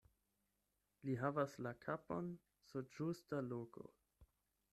Li 1.09 1.17
havas 1.23 1.53
la 1.67 1.73
kapon 1.87 2.33
sur 2.71 2.91
ĝusta 2.97 3.45
loko. 3.53 3.87